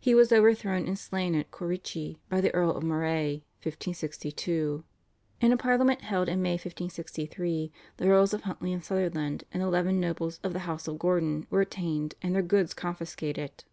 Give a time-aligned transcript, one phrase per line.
[0.00, 4.82] He was overthrown and slain at Corrichie by the Earl of Moray (1562).
[5.42, 10.00] In a Parliament held in May 1563 the Earls of Huntly and Sutherland and eleven
[10.00, 13.64] nobles of the house of Gordon were attainted, and their goods confiscated.